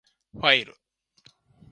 [0.33, 0.75] ファイル